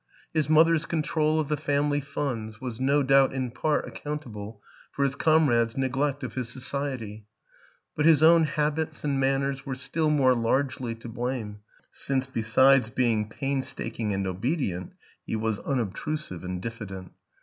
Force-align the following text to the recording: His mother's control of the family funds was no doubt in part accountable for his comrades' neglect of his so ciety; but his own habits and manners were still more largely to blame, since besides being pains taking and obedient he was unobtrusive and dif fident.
His 0.33 0.49
mother's 0.49 0.87
control 0.87 1.39
of 1.39 1.47
the 1.47 1.55
family 1.55 1.99
funds 2.01 2.59
was 2.59 2.79
no 2.79 3.03
doubt 3.03 3.33
in 3.35 3.51
part 3.51 3.87
accountable 3.87 4.59
for 4.91 5.03
his 5.03 5.13
comrades' 5.13 5.77
neglect 5.77 6.23
of 6.23 6.33
his 6.33 6.49
so 6.49 6.59
ciety; 6.59 7.25
but 7.95 8.07
his 8.07 8.23
own 8.23 8.45
habits 8.45 9.03
and 9.03 9.19
manners 9.19 9.63
were 9.63 9.75
still 9.75 10.09
more 10.09 10.33
largely 10.33 10.95
to 10.95 11.07
blame, 11.07 11.59
since 11.91 12.25
besides 12.25 12.89
being 12.89 13.29
pains 13.29 13.71
taking 13.75 14.11
and 14.11 14.25
obedient 14.25 14.93
he 15.23 15.35
was 15.35 15.59
unobtrusive 15.59 16.43
and 16.43 16.63
dif 16.63 16.79
fident. 16.79 17.11